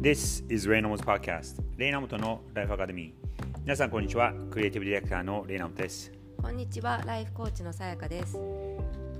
[0.00, 3.12] This is レイナモト Podcast レイナモトのライフアカデミー
[3.64, 4.32] 皆さんこんにちは。
[4.50, 6.10] クリエイティブディレクターのレイナモトです。
[6.40, 7.02] こんにちは。
[7.04, 8.34] ライフコーチのさやかです。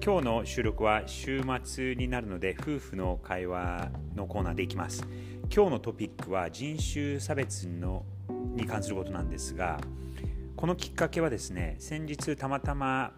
[0.02, 5.06] 今日の収録は週末になるので夫婦の会話のコーナーでいきます。
[5.54, 8.06] 今日のトピックは人種差別の
[8.54, 9.78] に関することなんですが
[10.56, 13.12] このきっかけはですね先日たまたま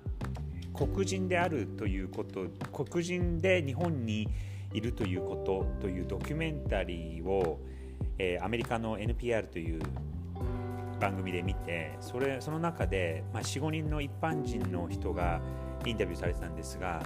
[0.74, 4.26] 黒人であるということ黒人で日本に
[4.72, 7.60] いるということというドキュメンタリーを、
[8.18, 9.82] えー、アメリカの NPR という
[11.00, 15.40] 番組で見てそれその中で、まあ、45人の一般人の人が
[15.84, 17.02] インタビューされてたんですが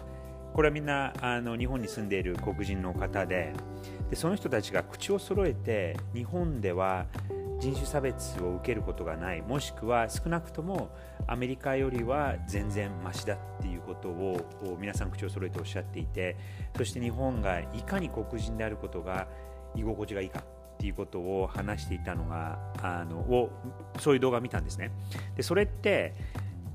[0.53, 3.53] これはみんなあの日本に住んでいる黒人の方で
[4.11, 7.07] でその人たちが口を揃えて日本では
[7.59, 10.91] 人種差別を受けることがないもしくは少なくとも
[11.27, 16.37] アメリカよりは全然マシだっていうことを皆さん口を揃えておっしゃっていて
[16.77, 19.27] そして日本がいかに黒人であることが
[19.75, 23.51] 居心地がいいかっていうことを話していたのがあのを
[23.99, 24.91] そういう動画を見たんですね。
[25.35, 26.15] でそれって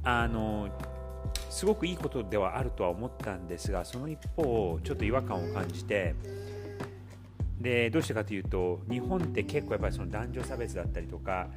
[0.03, 0.69] あの
[1.49, 6.15] すごくいいことではあるとは思ったんですがその一方ちょっと違和感を感じて
[7.61, 11.47] でどうしてかというと日本って結構やっぱりその男女差別だったりとか、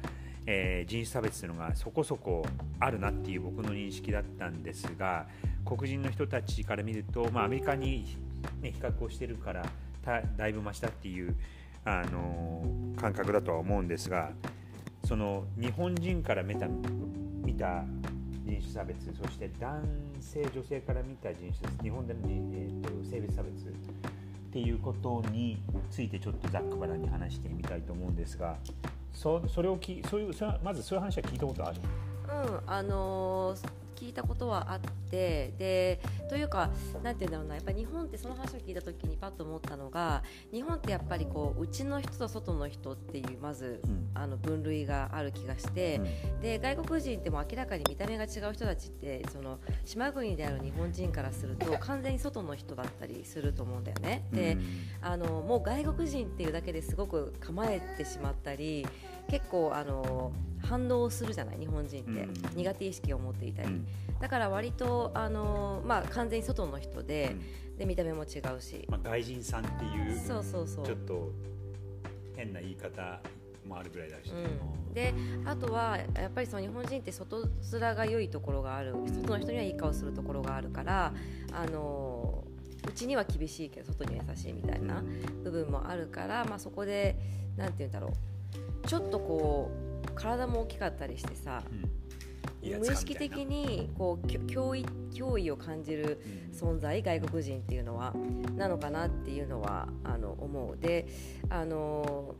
[0.45, 2.45] えー、人種差別というのがそこそこ
[2.79, 5.27] あるなっていう僕の認識だったんですが
[5.65, 8.05] 黒人の人たちから見ると、まあ、アメリカに、
[8.61, 9.65] ね、比較をしてるから
[10.37, 11.35] だいぶ増したっていう
[11.83, 12.63] あの
[12.99, 14.31] 感覚だとは思うんですが
[15.05, 16.67] その日本人から見た
[17.43, 17.83] 見た
[18.43, 19.83] 人種差別そして男
[20.19, 23.65] 性女性から見た人種差別日本での、えーと、性別差別
[24.55, 25.57] っていうことに
[25.91, 28.55] ついてちょっとざっくばらんに話してみたいと思うんですが
[29.13, 31.81] そそれをきそういうまずそういう話は聞いたことある？
[32.29, 34.79] うんあのー聞いたことはあっ
[35.09, 36.69] てでというか
[37.03, 46.01] 何て言うんだろうなやっぱ日本ってその話を聞いた時にパッと思ったのが日本ってやっぱりこう内の人と外の人っていうまず、うん、あの分類がある気がして、
[46.33, 54.25] うん、で外国人っても明らかに見た目が違う人たちってその島国である日本人からすると 完全に外の人だったりすると思うんだよね。
[54.31, 54.61] で、うん、
[55.01, 58.85] あのもう外国人っていうだけですごく構えてしまったり
[59.29, 60.31] 結構あの
[60.63, 63.81] 反応するじゃない日本人って、苦手意識を持っていたり、
[64.19, 67.35] だから割とあの、まあ、完全に外の人で,、
[67.77, 70.85] で見た目も違うし、まあ、外人さんっていうそうそうそう。
[70.85, 71.31] ちょっと
[72.35, 73.19] 変な言い方
[73.67, 75.13] もあるぐらいだし、うん、で
[75.45, 78.93] あとはやっぱりその日本人って外面が良いところがある。
[79.07, 81.13] 外の人にはいい顔するところがあるから
[81.51, 82.43] あの
[82.87, 85.03] うちには厳しいけど外には優しいみたいな
[85.43, 87.15] 部分もあるから、まあ、そこで
[87.57, 88.11] なんて言うんだろう
[88.85, 89.71] ちょっとこ
[90.05, 91.63] う体も大きかったりしてさ、
[92.63, 96.19] うん、無意識的にこう脅威脅威を感じる
[96.53, 98.13] 存在、うん、外国人っていうのは
[98.55, 100.77] なのかなっていうのはあの思う。
[100.77, 101.07] で
[101.49, 102.35] あの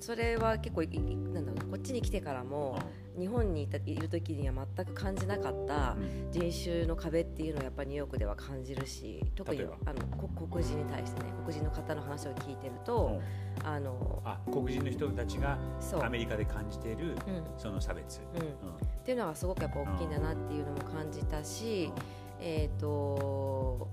[0.00, 2.78] それは結構なんだろうこっちに来てからも、
[3.18, 5.96] 日本にいたいる時には全く感じなかった
[6.30, 13.20] 人種の壁っていうのをやっぱりニューヨークでは感じるし特にあの黒人に対してね黒人の方の話を聞いてると、
[13.60, 15.58] うん、あのあ黒人の人たちが
[16.02, 17.16] アメリカで感じている
[17.56, 21.90] その差別、うん、うん、っていうのはすごくやっぱ大きいんだなっていうのも感じたし、
[22.40, 23.88] えっ、ー、と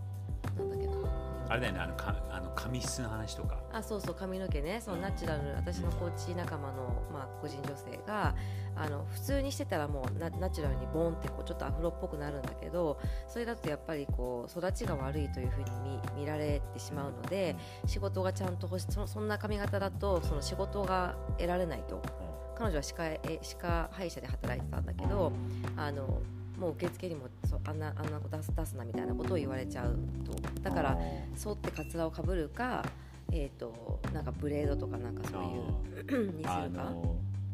[1.55, 3.57] あれだよねあのかあの髪質の話とか。
[3.71, 4.81] あそうそう髪の毛ね。
[4.83, 5.55] そのナチュラル。
[5.55, 8.35] 私のコーチ仲間の、まあ、黒人女性が
[8.75, 15.65] あの普通にしてたらもうナナチュラルにボーンってこうちょっとアフロっぽくなるんだけどそれだとやっぱりこう育ちが悪いというふうに
[16.15, 17.55] 見見られてしまうので、
[17.85, 22.01] 仕事がちゃんと欲しそそんな髪型だとその仕事が得られないと。
[22.57, 23.03] 彼女は歯科
[23.41, 25.33] 歯科歯医者で働いてたんだけど
[25.75, 26.21] あの
[26.57, 30.33] もう受付にもそあんなあんな出す出すなみたいなことを言われちゃうと。
[30.61, 30.97] だから
[31.45, 32.83] 沿ってカツラをかぶるか、
[33.31, 35.43] えーと、なんかブレードとかなんかそう
[36.13, 36.93] いう にするか？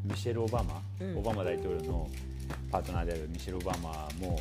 [0.03, 2.09] ミシェル・オバマ、うん、オバマ大統領の
[2.71, 4.39] パートナーであるミシェル・オバマも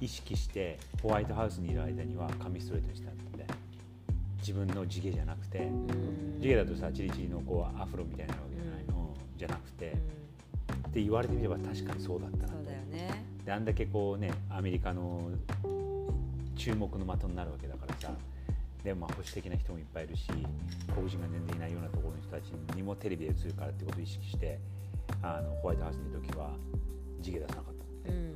[0.00, 3.20] 意識してホワイトハウスにいる間には髪ストレートにしたって。
[4.40, 5.70] 自分の地毛じゃなくて
[6.40, 12.46] 地毛だとさチリチリのこうアフロみたいなわけじゃないの、うん、じゃなくて、って言われてみれば確かにそうだった。
[12.46, 12.54] な
[13.44, 15.30] であんだけこうねアメリカの
[16.56, 18.12] 注目の的になるわけだからさ
[18.84, 20.28] でもまあ保守的な人もいっぱいいるし
[20.94, 24.58] 黒人が全然いないようなところの人たちにもテレビで映るからってことを意識して
[25.22, 26.50] あのホワイトハウスにいる時は
[27.20, 27.74] 地毛出さなかっ
[28.06, 28.34] た、うん、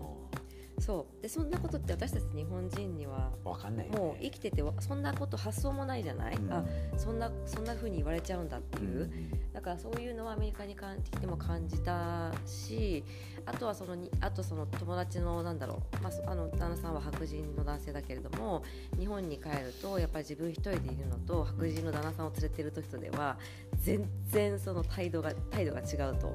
[0.84, 1.22] そう。
[1.22, 3.98] でそんなことって私たち日本人にはわかんないよね。
[3.98, 6.52] もう生きててわそんなこと発想もないじゃない、うん。
[6.52, 6.62] あ
[6.98, 9.52] そんなそんな風に言われちゃうんだっていう、うん。
[9.54, 13.02] だからそういうのはアメリカにかん来ても感じたし
[13.46, 18.62] あとはそのにあとその友達のなんだろう、まあそ、あの旦那さんは白人の男性だけれども
[18.98, 23.38] 日本に帰るとやっぱり自分一人でいるのと白人の旦那さんを連れてる時とでは
[23.76, 26.34] 全然その態度が態度が違うと。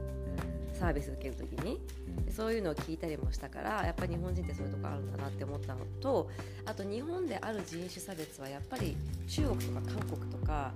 [0.79, 1.81] サービス受ける時に。
[2.07, 6.29] でそういうのを聞いたりもしたからやっぱり日本人ってそういうとこあるんだなって思ったのと
[6.65, 8.95] あと日本である人種差別はやっぱり
[9.27, 10.73] 中国とか韓国とか、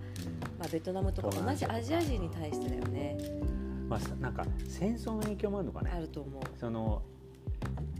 [0.60, 3.18] まあ、ベトナムとか同じアジア人に対してだよね。
[3.88, 5.92] まあさなんか戦争の影響もあるのかね。
[5.94, 6.44] あると思う。
[6.60, 7.02] その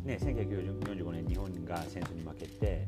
[0.04, 2.88] ね1945年日本が戦争に負けて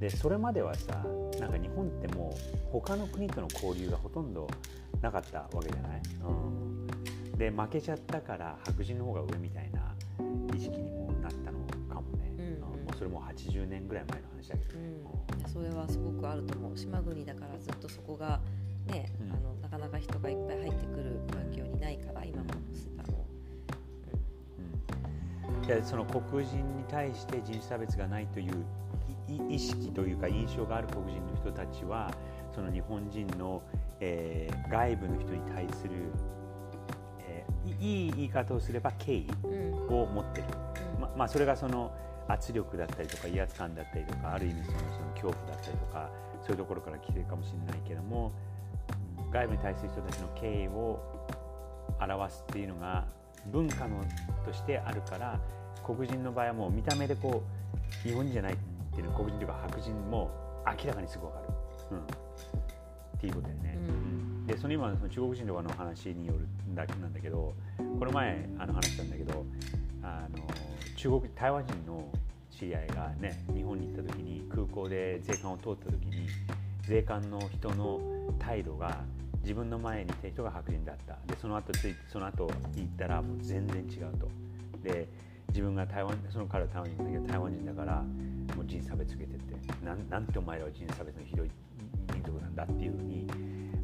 [0.00, 1.04] でそれまではさ
[1.38, 4.48] なんか日本ってもう他の国との交流がほとんど
[5.02, 6.69] なかったわけじゃない、うん、
[7.40, 9.80] で負けちゃったから白人の方が上みたいな
[10.54, 11.58] 意識にもなったの
[11.88, 12.60] かもね、うんうん。
[12.60, 14.78] もうそれも80年ぐらい前の話だけど。
[14.78, 14.88] うね、
[15.46, 16.76] ん、それはすごくあると思う。
[16.76, 18.40] 島国だからずっとそこが
[18.86, 19.32] ね、うん。
[19.32, 22.50] あのなかなか人がいっぱい入ってくる環境にないから今も
[25.66, 28.64] でその黒人に対して人種差別がないという
[29.48, 32.12] 意識というか印象がある黒人の人たちは
[32.52, 33.62] その日本人の、
[34.00, 36.39] えー外部の人に対する、えー
[37.80, 39.94] いいい言い方をすれば敬意うん。
[39.94, 40.46] を持ってる、
[41.00, 41.92] ままあ、それがその
[42.28, 46.10] 圧力だったりとか威圧感だったりとかある意味そのその恐怖だったりとか
[46.42, 48.32] そういうところから来てるかもしれないけども
[49.32, 51.00] 外部に対する人たちの敬意を
[52.00, 53.04] 表すっていうのが
[53.46, 54.04] 文化の
[54.44, 55.40] としてあるから
[55.84, 57.42] 黒人の場合はもう見た目でこ
[58.04, 58.56] う日本人じゃないっ
[58.92, 60.30] ていうの黒人というか白人も
[60.66, 61.46] 明らかにすぐ分かる、
[61.92, 62.02] うん、っ
[63.20, 63.78] ていうことだよね。
[63.88, 69.44] うんでその今その中国人とかの話によるんだなんだけどこの前あの話したんだけど
[70.02, 70.44] あの
[70.96, 72.08] 中国台湾人の
[72.50, 76.26] 知り合いがね日本に行った時に空港で税関を通った時に
[76.82, 78.00] 税関の人の
[78.40, 79.04] 態度が
[79.42, 81.16] 自分の前にいた人が白人だった。
[81.26, 84.28] でその後ついその後行ったらもう全然違うと。
[84.82, 85.06] で
[85.48, 88.02] 自分が台湾その彼は台湾人だけど台湾人だから
[88.56, 91.50] もう人差別受けてってなんなんてお前らは人差別のひどい
[92.12, 93.26] 民族なんだっていうふうに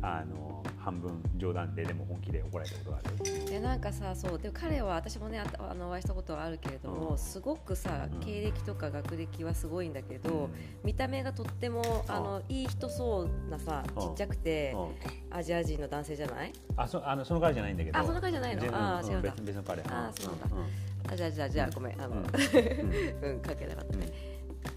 [0.06, 3.46] あの半分冗談ででも本気で怒られたことがある。
[3.46, 4.38] でなんかさそう。
[4.38, 7.18] でも彼は私もねああのお会いしたことはあるけれども、うん。
[7.18, 10.48] すごくさうん経歴とか学歴はすごいんだけど、うん。
[10.84, 14.00] 見た目がとってもあのいい人そうなさうん。
[14.00, 15.36] ちっちゃくてうん。
[15.36, 16.52] アジア人の男性じゃない？
[16.76, 17.98] あそあのその彼じゃないんだけど。
[17.98, 18.62] あその彼じゃないの？
[18.72, 19.30] あー違うんだ。
[19.32, 19.82] 別別の彼。
[19.82, 20.56] あーそうなんだ。
[20.56, 21.12] ん。
[21.12, 22.00] あじゃあじゃあじゃあごめん。
[22.00, 22.20] あの、うん。
[22.20, 24.06] うん、 かけなかったね、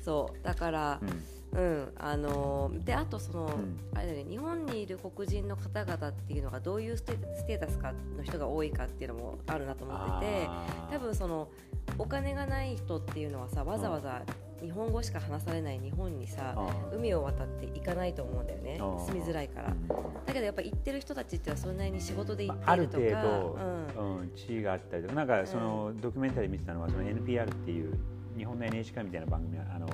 [0.01, 3.79] そうだからうんうんあのーであとその、ん。
[3.95, 10.49] あれだね日本にいる黒人の方々っていうのがどういうステータスかの人が多いかっていうのもあるなと思ってて
[10.91, 11.49] 多分その
[11.97, 14.21] お金がない人っていうのはさわざわざ
[14.61, 16.55] 日本語しか話されない日本にさ
[16.93, 19.69] 海を渡って行かないと思うんだよね住みづらいから。
[19.69, 19.87] うん。
[19.87, 23.57] だけどやっぱ行ってる人たちってそれなりに仕事で行まああるっているとか、程度、
[23.97, 24.19] うん。
[24.19, 27.97] うん、地位があったりとかなんかその、ドキュメンタリー見てたのはその NPR っていう
[28.37, 29.87] 日本の NHK みたいな番組あの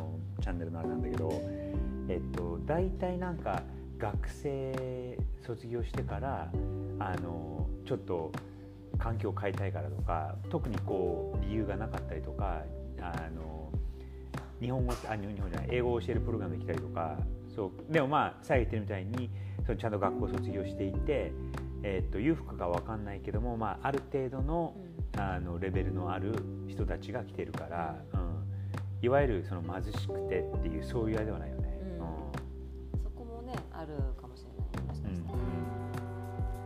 [0.45, 1.41] チャンネルのあれなんだけど、
[2.07, 3.63] えっと、大体なんか
[3.97, 6.51] 学生卒業してから
[6.99, 8.31] あのちょっと
[8.99, 12.61] 環境を変えたいからとか特にこう理由がなかったりとか
[13.01, 13.71] あの
[14.61, 17.17] 日本語あ日本じゃない英語を教えるプログラムで来たりとか
[17.55, 19.31] そうでもまあ最後言ってるみたいに
[19.65, 21.31] そのちゃんと学校を卒業していて、
[21.81, 24.75] えっと裕福か分かんないけども、まあ、ある程度の
[25.17, 26.35] あのレベルのある
[26.67, 28.14] 人たちが来てるから、うん、
[29.05, 31.79] いわゆるその貧しくてっていうそういうあれではないよね。
[31.81, 31.89] うん。
[31.91, 33.03] うん。
[33.03, 35.25] そこもねあるかもしれないもしかうん。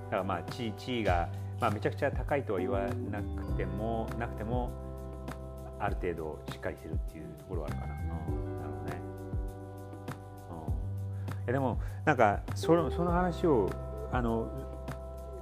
[0.05, 4.71] だからまあ地位地位が、まあ、めちゃくちゃ高いとは言わなくてもなくても
[5.79, 7.89] ある程度しっかりしてるっていうところはあるかな。
[11.49, 13.69] やでもなんかそのその話を
[14.11, 14.47] あの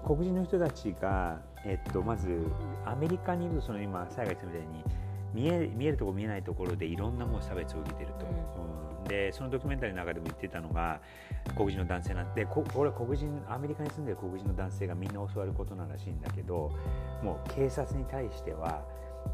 [0.06, 2.40] 黒人の人たちが、えっと、まず
[2.86, 4.84] アメリカにいるとその今最後言ったみたいに
[5.34, 9.08] 見え見えるところ見えないところでいろんなもう差別を受けてると、うん。
[9.08, 11.00] でそのドキュメンタリーの中でも言ってたのが
[11.56, 16.72] 黒人の男性なんでここれは黒人アメリカに住んでる黒人の男性がみんな教わることなんらしいんだけど
[17.24, 18.84] もう警察に対しては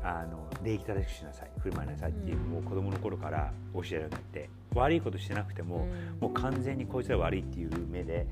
[0.02, 1.52] あの礼儀正しくしなさい。
[1.60, 2.44] 振る舞いなさいっていう、うん。
[2.50, 6.20] もう子供の頃から教えられるようになって悪いことしてなくても、うん。
[6.20, 8.26] もう完全にこいつら悪いっていう目で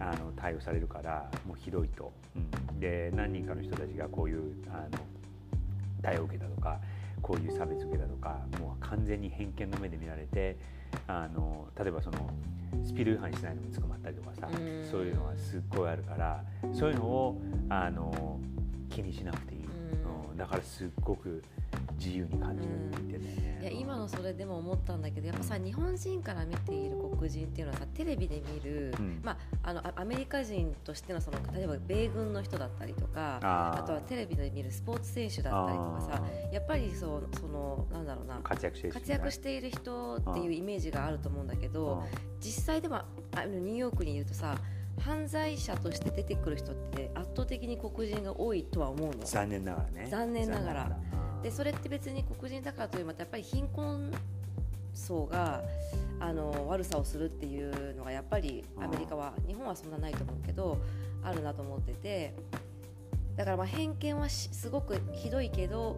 [0.00, 2.80] あの対応されるからもうひどいと、うん。
[2.80, 4.98] で何人かの人たちがこういうあの
[6.02, 6.80] 対応を受けたとか
[7.24, 10.58] こういう差別を受けたとかもう完全に偏見の目で見られて
[11.06, 12.18] あの例えばその
[12.84, 14.86] スピード違反しないのに捕まったりとかさ、うん。
[14.90, 17.40] そういうのはすっごいあるからそういうのを
[17.70, 18.38] あの
[18.90, 19.63] 気にしなくていい、
[20.36, 21.42] だからすっごく
[21.96, 29.20] 自由に感じるって言ってね、いや今のそれでも思ったんだけどやっぱさ日本人から見ている黒人っていうのはさテレビで見る、うん。
[29.22, 42.34] まあ、あのあアメリカ人としてのその例えば米軍の人だったりとかあとはテレビで見るスポーツ選手だったりとかさあやっぱりそうそのなんだろうな活躍している人っていうイメージがあると思うんだけどうん。
[42.40, 44.56] 実際でもあのニューヨークにいるとさ
[45.00, 49.24] 犯罪者として出てくる人って圧倒的に黒人が多いとは思うの。
[49.24, 50.08] 残念ながらね。
[50.10, 50.98] 残念ながら。
[51.42, 54.10] でそれって別に黒人だからというまたやっぱり貧困
[54.94, 55.62] 層が
[56.20, 60.78] あの悪さをするっていうのがやっぱりアメリカは日本はそんなないと思うけど
[61.22, 62.34] あるなと思ってて。
[63.36, 65.96] だからまあ偏見はしすごくひどいけど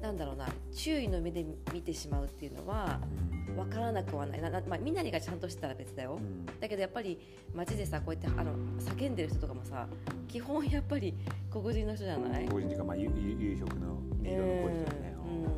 [0.00, 4.40] なんだろうな注意の目で見てしまうっていうのはうん分からなくはない。
[4.40, 6.46] なな、まあ、みんながちゃんとしてたら別だよ、うん。
[6.60, 7.18] だけどやっぱり
[7.54, 9.86] 街でさこうやってあの叫んでる人とかもさ
[10.28, 11.14] 基本やっぱり
[11.50, 12.48] 黒人の人じゃない？
[12.48, 15.44] 個人というか、まあ、夕夕食の色の子人ね、うん。
[15.44, 15.50] うん。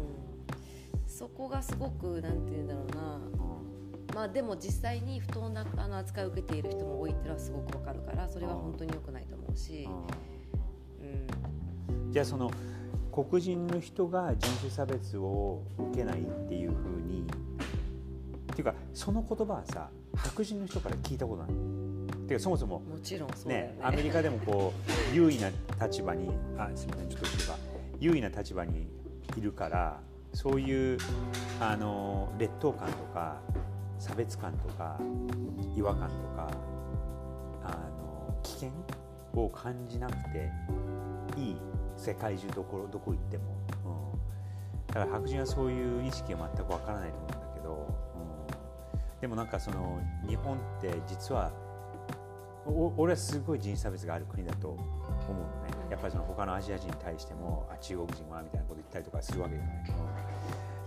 [1.06, 3.20] そこがすごくなんて言うんだろうな。
[4.14, 9.88] まあでも実際に不当なあの扱いを受けている人も多いっていうのはすごくわかるからそれは本当に良くないと思うし、
[11.00, 12.04] うん。
[12.04, 12.12] うん。
[12.12, 12.50] じゃあその
[13.12, 17.25] 黒人の人が人種差別を受けないっていうふうに
[18.94, 21.80] その言葉はさ白人の人から聞いたことない。
[22.28, 23.54] てかそもそももちろんそうね。
[23.54, 24.73] ねアメリカでもこ
[25.12, 25.50] う 優位な
[25.85, 27.59] 立場にあすみませんちょっと後ろが
[27.99, 28.88] 優位な立場に
[29.37, 30.00] いるから
[30.32, 30.99] そういう
[31.61, 33.40] あの劣等感とか
[33.99, 34.99] 差別感とか
[35.76, 36.50] 違和感とか
[37.64, 37.68] あ
[37.99, 38.70] の危険
[39.35, 40.50] を感じなくて
[41.37, 41.56] いい
[41.97, 43.44] 世界中どこどこ行っても、
[44.88, 47.39] うん、だから白人はそういう意識は全くわからないと思う
[49.21, 51.53] でもなんかその日本って実は
[52.67, 54.79] お俺はすごい人種差別がある国だと思
[55.29, 55.71] うのね。
[55.91, 60.41] やっぱりその他のアジア人に対してもあ中国人はみたいなこと言ったりとかするわけじゃない、うん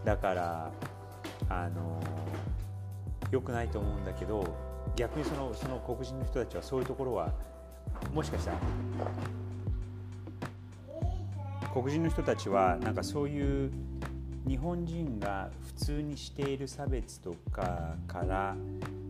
[0.04, 0.72] だから
[1.50, 2.02] あの
[3.32, 4.46] 良くないと思うんだけど
[4.96, 7.34] 逆にそのその黒人の人たちはそういうところは
[8.14, 8.58] もしかしたら
[11.74, 13.72] 黒人の人たちはなんかそういう
[14.48, 18.56] 日本人が普通にしている差別とかから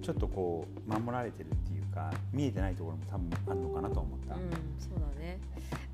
[0.02, 4.36] ちょっとこう守られてるっていうか見えてないところも多分あるのかなと思った。
[4.36, 4.42] うん、
[4.80, 5.40] そうだね。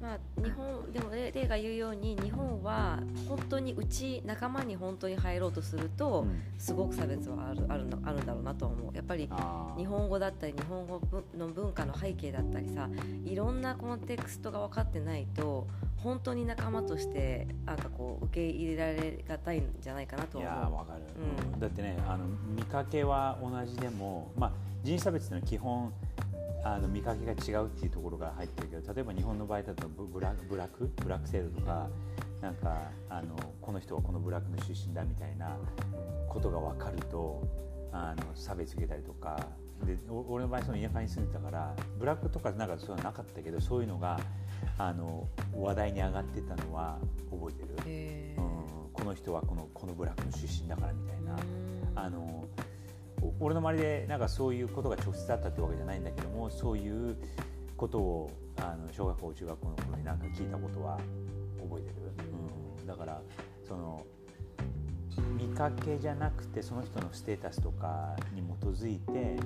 [0.02, 8.96] まあ日本でも例例が言うように日本は本当にうち仲間に本当に入ろうとすると、うんすごく差別はあるあるのあるんだろうなと思う。
[8.96, 9.30] やっぱり
[9.78, 11.02] 日本語だったり日本語
[11.38, 12.90] の文化の背景だったりさ
[13.24, 20.54] いろんなコンテクストが分かってないと本当に仲間としてなんかこう受け入れられがたいんじゃないかなとい思う。
[20.54, 22.26] やーわかる、うんうんだってねあの
[22.56, 24.52] 見かけは同じでも、まあ、
[24.84, 25.94] 人種差別っていうのは基本
[26.64, 30.92] あの見かけが違うっていうところが入ってるけど例えば日本の場合だとブブラブラック？
[30.98, 31.88] ブラック制度とか
[32.42, 35.58] なんかあのこの人はこのブラックの出身だみたいな
[36.28, 37.48] ことが分かると
[37.92, 39.40] あの差別受けたりとか
[39.86, 44.20] でお俺の場合その田舎に住んでたからブラックとかなんかそういうのなかったけどそういうのが
[44.78, 47.00] あの話題に上がってたのは
[47.32, 48.42] 覚えてる？
[48.44, 48.60] うん。
[48.94, 51.40] この人はこのこのブラックの出身だからみたいな、うん。
[51.96, 52.48] あのお
[53.40, 57.16] 俺の周りでなんかそういうことが直接あったってわけじゃないんだけどもそういう
[57.78, 61.00] ことをあの小学校中学校の頃になんか聞いたことは
[61.62, 62.12] 覚えてる、
[62.80, 63.22] うん、だから
[63.68, 64.06] その
[65.38, 69.38] 見かけじゃなくてその人のステータスとかに基づいて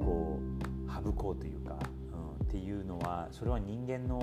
[0.00, 1.76] こう省こうというか、
[2.12, 4.22] うん、っていうのはそれは人間の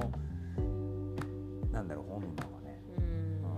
[1.72, 2.82] なんだろう本能だわね。
[2.98, 3.58] うんうん。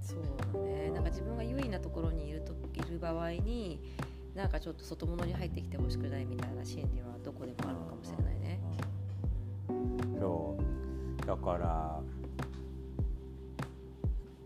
[0.00, 0.22] そう
[0.52, 0.90] だね。
[0.90, 3.80] なんか自分が優位なところにいるといる場合に
[4.34, 8.60] なんかちょっと外物に入ってきてほしくないみたいな心理はどこでもあるのかもしれないね。
[9.68, 10.20] うん。
[10.20, 11.26] そう。
[11.26, 12.00] だから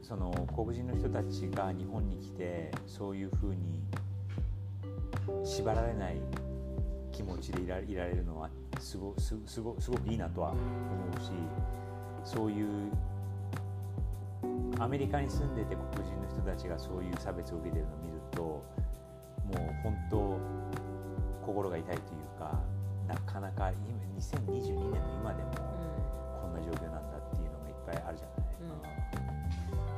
[0.03, 3.83] その黒人の人たちが日本に来てそういうふうに
[5.43, 6.21] 縛られない
[7.11, 10.61] 気持ちでいらいられるのはすごすすごすごくいいなとは思
[11.17, 11.31] うし
[12.25, 12.67] そういう
[14.79, 18.63] アメリカに住んでて黒人の人たちがそういう差別を受けてるのを見ると
[19.59, 20.39] もう本当
[21.47, 22.61] 心が痛いというか
[23.07, 23.79] なかなか今
[24.19, 25.51] 2022年の今でも
[26.41, 29.05] こんな状況なんだっていうのがいっぱいあるじゃない、うんうん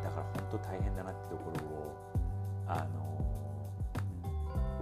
[0.07, 1.97] だから本当大変だなってところを
[2.69, 3.07] あの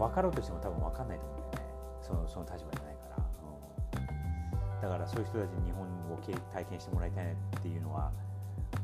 [0.06, 1.70] 分かろうとしても多分分かんないと思うんだよね。
[2.02, 4.82] そのその立場じゃないから、うん。
[4.82, 6.18] だからそういう人たちに日本を
[6.52, 8.12] 体験してもらいたいなっていうのは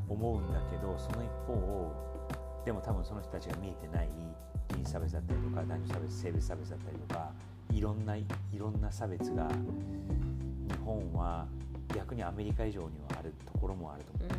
[0.09, 1.91] 思うんだけどその一方を
[2.65, 4.09] でも多分その人たちが見えてない
[4.81, 7.31] 人種差別だったりとか男女差別性別差別だったりとか
[7.71, 8.25] いろんない
[8.57, 11.45] ろんな差別が日本は
[11.95, 14.29] 逆にアメリカ以上にはあるところもあると思う。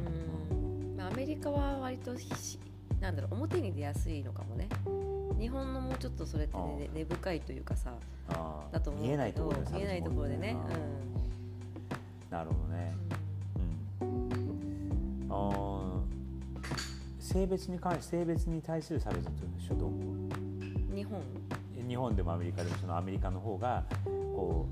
[0.50, 0.96] うん。
[0.96, 2.58] うんアメリカは割とし
[3.00, 4.68] なんだろう表に出やすいのかもね。
[5.38, 7.92] 日本のもうちょっとそれって、ね、根深いというかさ
[8.70, 10.56] だと思う見えないところで見えないところでね、
[12.30, 12.94] なるほどね。
[14.00, 15.26] うん。
[15.28, 16.02] あー。
[17.18, 20.00] 性別に関して性別に対する差別と一緒どう思う？
[20.00, 20.21] うん、
[20.94, 21.20] 日本？
[21.88, 24.66] 日本でもアメリカでもそのアメリカの方がこ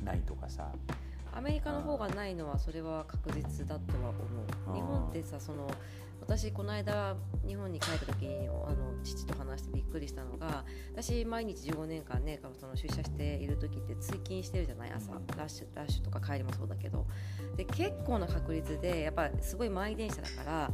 [0.00, 0.70] うないとかさ。
[1.32, 4.74] アメリカの方がないのはそれは確実だとは思う。
[4.74, 5.70] 日本ってさその
[6.20, 7.16] 私この間
[7.46, 14.92] 日本に帰った時にあの父と話してびっくりしたのが私毎日15年間ねその出社している時って通勤してるじゃない？
[14.92, 15.12] 朝。
[15.12, 15.26] うん。
[15.38, 17.06] ラッシュラッシュとか帰りもそうだけど。
[17.56, 20.70] で結構な確率でやっぱすごい満員電車だから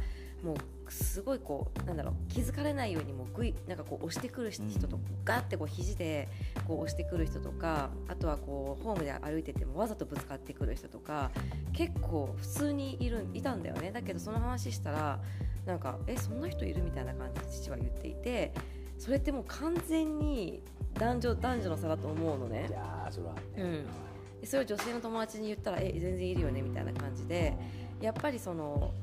[0.47, 5.03] もうすごいこうなんだろう気づかれないようにもうグイなんかこう押してくる人とうん。
[5.25, 6.29] ガッてこう肘で
[6.65, 11.31] こう押してくる人とかあとはこうホームで歩いててもわざとぶつかってくる人とか
[11.73, 13.91] 結構普通にいるいたんだよね。
[13.91, 15.19] だけどその話したら
[15.65, 18.53] なんかえそんな人いるみたいな感じで父は言っていて
[18.97, 20.61] それってもう完全に
[20.93, 22.67] 男女男女の差だと思うのね。
[22.69, 23.83] いやーそれはね、
[24.41, 27.53] うそれを女性の友達に言ったらえ全然いるよねみたいな感じで
[27.99, 28.93] やっぱりその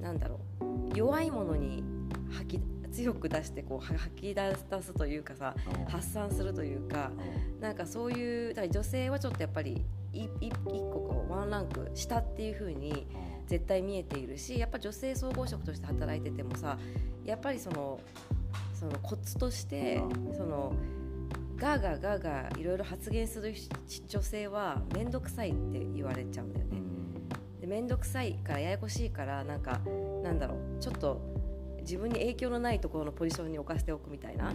[0.00, 1.82] なんだろう弱いものに
[2.30, 5.84] 吐き強く出してこうは吐き出すというかさうん。
[5.86, 7.10] 発散するというか
[7.56, 7.60] うん。
[7.60, 10.28] なんかそういうだから女性はちょっとやっぱり一
[10.64, 13.06] 個こうワンランク下っていう風に
[13.46, 16.78] 絶対見えているしやっぱ女性総合職として働いててもさ
[17.24, 17.98] やっぱりその
[18.74, 20.02] そのコツとして
[20.36, 20.74] その
[21.56, 23.54] ガーガーガーガーいろいろ発言する
[24.08, 26.82] 女性は面倒くさいって言われちゃうんだよね。
[27.60, 29.80] で面倒くさいからややこしいからなんか
[30.24, 31.20] なんだろうちょっと
[31.80, 34.52] 自分に影響のないところのポジションに置かせておくみたいな。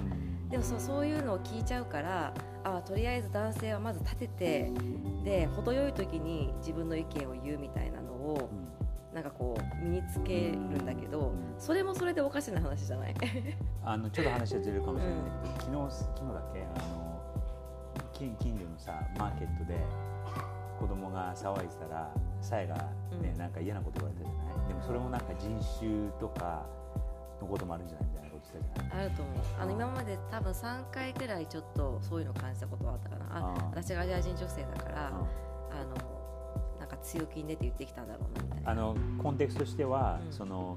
[0.50, 4.72] でもそうそういうのを聞いちゃうからあとりあえず男性はまず立てて
[5.26, 8.50] で程よい時に自分の意見を言うみたいなのを
[9.14, 13.16] なんかこう身につけるんだけどそれもそれでおかしな話じゃない？
[13.84, 15.20] あのちょっと話はずれるかもしれない
[15.60, 16.62] けど、昨日昨日だっけ？
[16.64, 17.22] あの
[18.14, 19.76] 近近所のさマーケットで
[20.80, 22.10] 子供が騒いでたら
[22.42, 23.38] さえがね、うん。
[23.38, 24.68] なんか嫌なこと言われたじゃない？
[24.68, 26.66] でもそれもなんか人種とか
[27.42, 29.06] のこともあるんじゃないみたいなこと言ってたじゃない？
[29.06, 29.36] あると思う。
[29.62, 33.26] あの今まで多分3回くらいちょっとそういうの感じたことはあったかな。
[33.32, 35.16] ああ私がアジア人女性だからうん。
[35.16, 35.96] あの
[36.80, 38.72] なんか強気に出て言ってきたんだろうなみたいな。
[38.72, 40.34] あのコンテクストとしては、うん。
[40.34, 40.76] その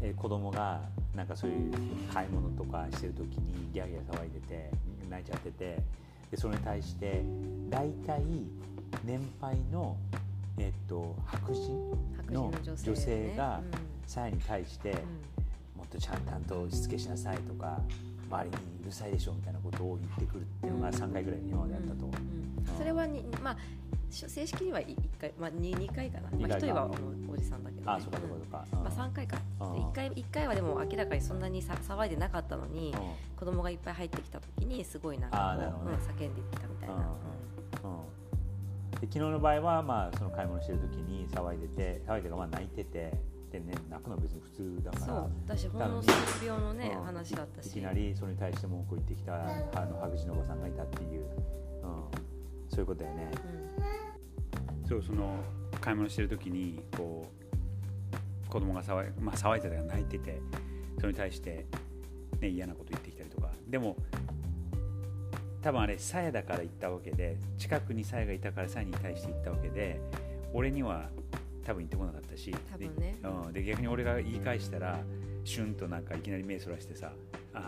[0.00, 0.80] えー子供が
[1.14, 1.72] なんかそういう
[2.12, 4.70] 買い物とかしてる時にギャーギャー騒いでて
[5.08, 5.78] 泣いちゃってて
[6.34, 7.22] でそれに対して
[7.70, 8.20] 大体
[9.04, 9.96] 年配の、
[10.58, 11.96] えっと白人
[12.28, 14.08] の女性,、がうん。
[14.08, 14.98] さえに対して、うん。
[15.78, 17.80] もっとちゃんとしつけしなさいとか
[18.30, 22.44] 周りにうるさいでしょみたいなことを言ってくるっていうのが3回ぐらい今までやったと、うんうん
[22.78, 23.56] それはに、まあ、
[24.10, 26.56] し正式には1回、まあ、2, 2回かな、まあ、二回か。
[26.56, 26.90] 1人は
[27.28, 28.84] おおじさんだけど、ね、ああそうかそうかそうん。
[28.84, 29.38] まあ、3回か。
[29.60, 29.66] うん。
[29.66, 33.36] 1回一回はでも明らかにそんなにさ騒いでなかったのにうん。
[33.36, 35.64] 子供がいっぱい入ってきた時にすごいなんあかね。
[35.66, 36.94] うん叫んでいったみたいな、
[39.00, 43.12] で昨日の場合は、まあ、その買い物してる時に騒いでて騒いでかまあ泣いてて
[43.54, 47.04] で、ね、泣くのは別に普通だからそうだしほんの数秒のね、うん。
[47.04, 47.66] 話だったし。
[47.66, 52.04] いきなりそれに対して文句を言ってきたあの白人のおばさんがいたっていう、うん、
[52.68, 53.30] そういうことだよね。
[54.88, 55.36] そうその
[55.80, 57.26] 買い物してる時にこ
[58.46, 60.40] う子供が騒い,、まあ、騒いでたから泣いてて
[60.98, 61.64] それに対して、
[62.40, 63.50] ね、嫌なこと言ってきたりとか。
[63.68, 63.96] でも
[65.62, 69.98] 多分あれさやだから言ったわけで近くにさやがいたからさやに対して言ったわけで
[70.52, 71.08] 俺には
[71.64, 72.54] 多分言ってこなかったし。
[72.70, 73.16] 多分ね。
[73.22, 75.00] で,、うん、で逆に俺が言い返したら
[75.44, 77.12] シュンとなんかいきなり目そらしてさ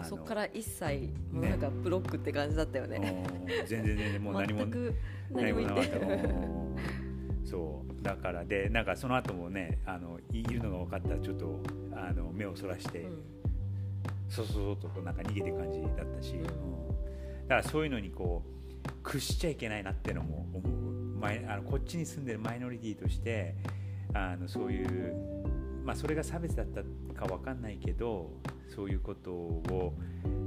[0.08, 3.24] そこから一切もうなんかブロックって感じだったよね。
[3.28, 3.66] うん。
[3.66, 4.66] 全然全然もう何も
[5.30, 5.98] 何もなかった。
[5.98, 6.76] うん。
[7.44, 8.02] そう。
[8.02, 11.60] だからでなんかその後もねあのいいるのが分かったらちょっと
[11.94, 13.22] あの目をそらして、うん。
[14.28, 16.40] そそそっとなんか逃げていく感じだったし、うん。
[16.40, 16.46] うん。
[17.48, 20.86] だからそういうのにこう屈しちゃいけないなっていうのも思う。
[21.16, 23.54] マイあのこっちに住んでるマイノリティとして
[24.16, 25.14] あのそういう、
[25.84, 26.82] まあ、それが差別だった
[27.14, 28.30] か分かんないけど
[28.74, 29.94] そういうことを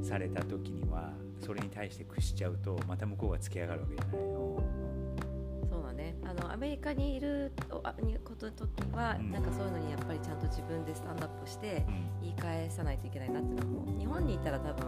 [0.01, 4.15] された時にはそれに対して屈しちゃうとまた向こうがつけ上がるわけじゃない。
[5.69, 14.85] そうだねあのアメリカにいるとあにことの時は、うんなんかそういうのにやっぱりちゃんと自分でスタンドアップしてうん言い返さないといけないなっていうのも日本にいたら多分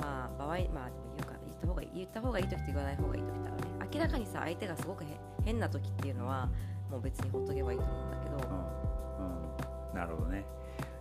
[0.00, 5.06] まあ場合まあ言うか言った方がいい言った方がいい時と言わない方がいい時だね明らかにさ相手がすごくへ
[5.44, 6.50] 変な時っていうのは
[6.90, 10.44] もう別にほっとけばいいと思うんだけど、うんうん、なるほどね。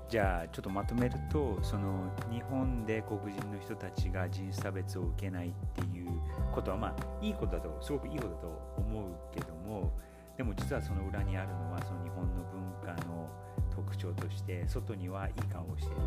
[0.09, 6.09] じゃあちょっとまとめるとその日本で黒人の人たちが人種差別を受けないっていう
[6.51, 8.47] ことはまあいいことだとすごくいいことだと
[8.77, 9.91] 思うけども
[10.35, 13.29] でも実はその裏にあるのはその日本の文化の
[13.69, 16.01] 特徴として外にはいい顔をしている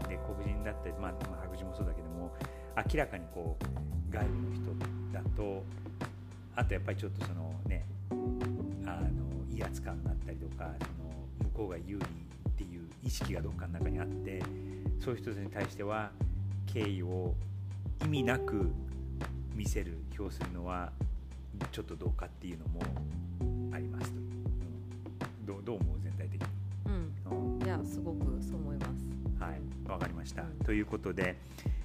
[0.00, 2.32] っていうで黒人だったり、まあ、まあ白人もそうだけども
[2.90, 5.62] 明らかにこう外部の人だと
[6.56, 7.84] あとやっぱりちょっとそのね
[8.86, 12.04] あの威圧感があったりとかその向こうが有利
[12.48, 14.42] っていう意識がどっかの中にあって
[15.00, 16.10] そういう人たちに対しては
[16.66, 17.34] 敬意を
[18.04, 18.70] 意味なく
[19.54, 20.92] 見せる表するのは
[21.70, 22.80] ちょっとどうかっていうのも
[23.74, 26.48] ありますと、うん、どうどう思う全体的に、
[27.30, 29.42] うん、いやすごくそう思います。
[29.42, 29.60] はい。
[29.90, 31.36] わかりました、ということで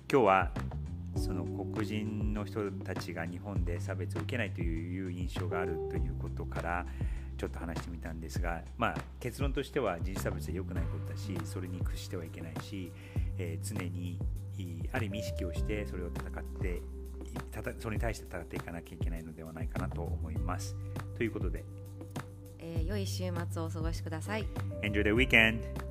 [0.09, 0.51] 今日は
[1.17, 6.85] その黒人の人たちが日本で差別を受けないという印象があるということから
[7.37, 12.91] ちょっと話してみたんですが、まあ、結論としては人種差別は良くないことだしそれに屈してはいけないし、
[13.37, 14.19] えー、常に
[14.91, 16.81] ある意味意識をしてそれを戦って
[17.79, 20.75] それに対して戦っていかなきゃいけないのではないかなと思います。
[21.15, 21.63] ということで、
[22.59, 24.45] えー、良い週末をお過ごしください。
[24.81, 25.86] Enjoy the weekend!